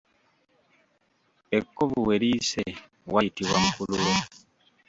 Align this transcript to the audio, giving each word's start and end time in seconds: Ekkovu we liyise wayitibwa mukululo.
Ekkovu 1.57 1.99
we 2.07 2.15
liyise 2.21 2.63
wayitibwa 3.13 3.57
mukululo. 3.63 4.13